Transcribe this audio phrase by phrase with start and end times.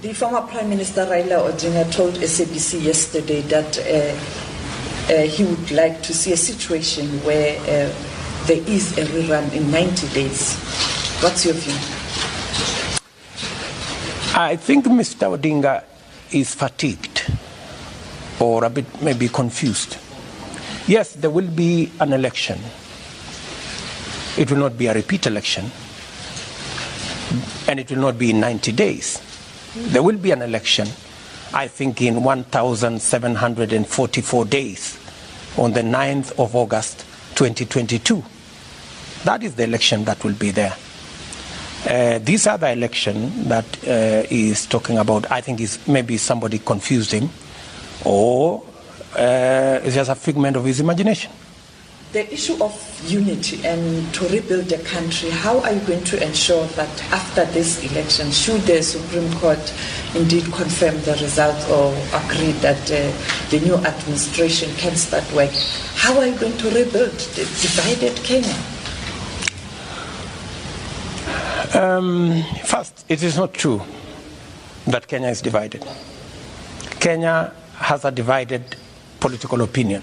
[0.00, 6.04] The former Prime Minister Raila Odinga told SABC yesterday that uh, uh, he would like
[6.04, 7.92] to see a situation where uh,
[8.46, 10.54] there is a rerun in 90 days.
[11.20, 11.74] What's your view?
[14.40, 15.36] I think Mr.
[15.36, 15.82] Odinga
[16.30, 17.32] is fatigued
[18.38, 19.96] or a bit maybe confused.
[20.86, 22.60] Yes, there will be an election.
[24.36, 25.72] It will not be a repeat election,
[27.66, 29.27] and it will not be in 90 days.
[29.86, 30.88] There will be an election,
[31.54, 34.98] I think, in 1,744 days
[35.56, 37.04] on the 9th of August
[37.36, 38.22] 2022.
[39.24, 40.74] That is the election that will be there.
[41.88, 47.12] Uh, this other election that uh, is talking about, I think, is maybe somebody confused
[47.12, 47.30] him,
[48.04, 48.64] or
[49.14, 51.30] uh, it's just a figment of his imagination.
[52.10, 52.72] The issue of
[53.06, 57.84] unity and to rebuild the country, how are you going to ensure that after this
[57.84, 59.60] election, should the Supreme Court
[60.14, 63.12] indeed confirm the results or agree that uh,
[63.50, 65.50] the new administration can start work,
[65.96, 68.56] how are you going to rebuild the divided Kenya?
[71.74, 73.82] Um, first, it is not true
[74.86, 75.84] that Kenya is divided.
[77.00, 78.76] Kenya has a divided
[79.20, 80.02] political opinion.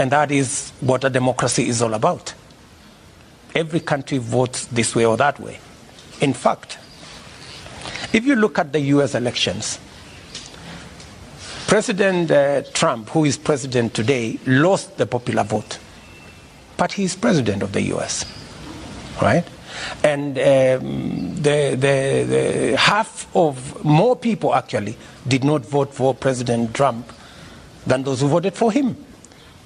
[0.00, 2.32] And that is what a democracy is all about.
[3.54, 5.60] Every country votes this way or that way.
[6.22, 6.78] In fact,
[8.14, 9.78] if you look at the US elections,
[11.66, 15.78] President uh, Trump, who is president today, lost the popular vote.
[16.78, 18.24] But he is president of the US,
[19.20, 19.44] right?
[20.02, 24.96] And um, the, the, the half of more people actually
[25.28, 27.12] did not vote for President Trump
[27.86, 28.96] than those who voted for him.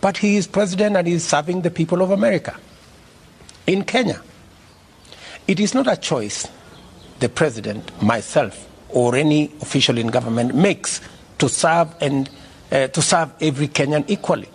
[0.05, 2.55] But he is president and he is serving the people of America.
[3.67, 4.21] In Kenya,
[5.49, 6.47] it is not a choice
[7.21, 11.01] the president, myself, or any official in government makes
[11.39, 12.29] to serve and
[12.71, 14.51] uh, to serve every Kenyan equally.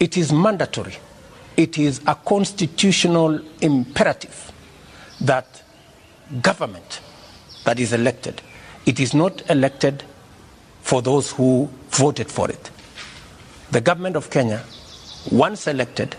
[0.00, 0.96] It is mandatory.
[1.58, 4.52] It is a constitutional imperative
[5.20, 5.62] that
[6.40, 7.02] government
[7.66, 8.40] that is elected,
[8.86, 10.02] it is not elected
[10.80, 12.70] for those who voted for it.
[13.72, 14.62] The government of Kenya,
[15.30, 16.14] once elected,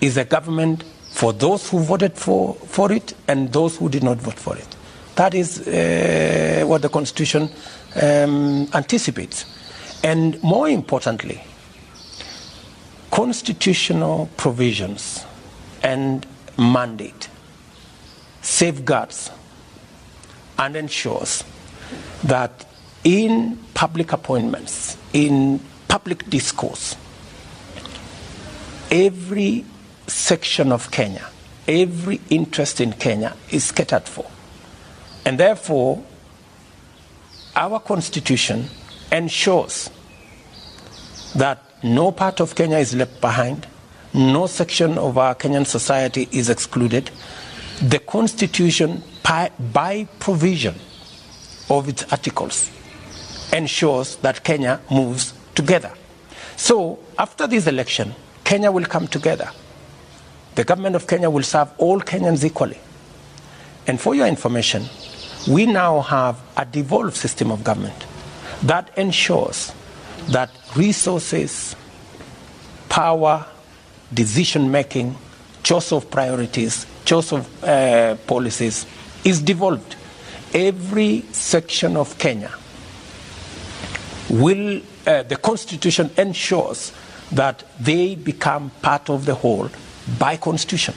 [0.00, 4.16] is a government for those who voted for, for it and those who did not
[4.16, 4.76] vote for it.
[5.16, 7.50] That is uh, what the Constitution
[8.00, 9.44] um, anticipates.
[10.02, 11.42] And more importantly,
[13.10, 15.26] constitutional provisions
[15.82, 16.26] and
[16.56, 17.28] mandate
[18.40, 19.30] safeguards
[20.58, 21.44] and ensures
[22.24, 22.64] that
[23.04, 25.60] in public appointments, in
[25.90, 26.96] public discourse,
[28.92, 29.64] every
[30.06, 31.26] section of Kenya,
[31.66, 34.30] every interest in Kenya is catered for.
[35.26, 36.02] And therefore,
[37.56, 38.66] our constitution
[39.10, 39.90] ensures
[41.34, 43.66] that no part of Kenya is left behind,
[44.14, 47.10] no section of our Kenyan society is excluded.
[47.82, 50.76] The constitution, by, by provision
[51.68, 52.70] of its articles,
[53.52, 55.92] ensures that Kenya moves together.
[56.56, 59.50] So, after this election, Kenya will come together.
[60.54, 62.78] The government of Kenya will serve all Kenyans equally.
[63.86, 64.84] And for your information,
[65.48, 68.06] we now have a devolved system of government
[68.62, 69.72] that ensures
[70.28, 71.74] that resources,
[72.88, 73.46] power,
[74.12, 75.16] decision making,
[75.62, 78.86] choice of priorities, choice of uh, policies
[79.24, 79.96] is devolved.
[80.52, 82.52] Every section of Kenya
[84.28, 86.92] will, uh, the constitution ensures
[87.32, 89.68] that they become part of the whole
[90.18, 90.94] by constitution.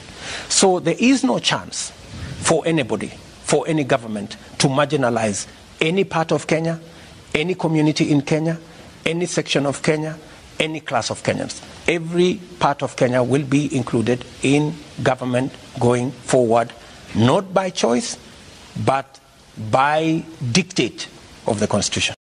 [0.48, 1.90] So there is no chance
[2.40, 3.08] for anybody,
[3.44, 5.46] for any government to marginalize
[5.80, 6.80] any part of Kenya,
[7.34, 8.58] any community in Kenya,
[9.04, 10.16] any section of Kenya,
[10.58, 11.62] any class of Kenyans.
[11.88, 16.72] Every part of Kenya will be included in government going forward,
[17.14, 18.16] not by choice,
[18.84, 19.20] but
[19.70, 21.08] by dictate
[21.46, 22.12] of the Constitution.